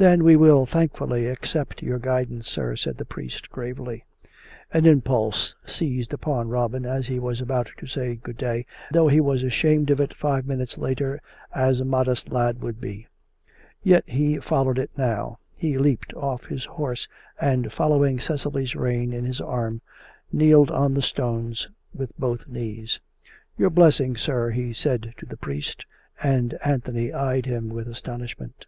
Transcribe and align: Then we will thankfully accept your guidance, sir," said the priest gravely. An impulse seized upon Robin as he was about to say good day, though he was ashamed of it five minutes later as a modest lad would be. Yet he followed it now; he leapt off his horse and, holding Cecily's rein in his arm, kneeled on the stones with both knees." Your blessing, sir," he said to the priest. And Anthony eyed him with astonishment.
Then 0.10 0.24
we 0.24 0.34
will 0.34 0.64
thankfully 0.64 1.26
accept 1.26 1.82
your 1.82 1.98
guidance, 1.98 2.48
sir," 2.48 2.74
said 2.74 2.96
the 2.96 3.04
priest 3.04 3.50
gravely. 3.50 4.06
An 4.72 4.86
impulse 4.86 5.54
seized 5.66 6.14
upon 6.14 6.48
Robin 6.48 6.86
as 6.86 7.06
he 7.08 7.18
was 7.18 7.42
about 7.42 7.70
to 7.76 7.86
say 7.86 8.16
good 8.16 8.38
day, 8.38 8.64
though 8.90 9.08
he 9.08 9.20
was 9.20 9.42
ashamed 9.42 9.90
of 9.90 10.00
it 10.00 10.14
five 10.14 10.46
minutes 10.46 10.78
later 10.78 11.20
as 11.54 11.80
a 11.80 11.84
modest 11.84 12.32
lad 12.32 12.62
would 12.62 12.80
be. 12.80 13.08
Yet 13.82 14.04
he 14.08 14.38
followed 14.38 14.78
it 14.78 14.90
now; 14.96 15.38
he 15.54 15.76
leapt 15.76 16.14
off 16.14 16.46
his 16.46 16.64
horse 16.64 17.06
and, 17.38 17.66
holding 17.70 18.20
Cecily's 18.20 18.74
rein 18.74 19.12
in 19.12 19.26
his 19.26 19.42
arm, 19.42 19.82
kneeled 20.32 20.70
on 20.70 20.94
the 20.94 21.02
stones 21.02 21.68
with 21.92 22.16
both 22.18 22.48
knees." 22.48 23.00
Your 23.58 23.68
blessing, 23.68 24.16
sir," 24.16 24.48
he 24.48 24.72
said 24.72 25.12
to 25.18 25.26
the 25.26 25.36
priest. 25.36 25.84
And 26.22 26.56
Anthony 26.64 27.12
eyed 27.12 27.44
him 27.44 27.68
with 27.68 27.86
astonishment. 27.86 28.64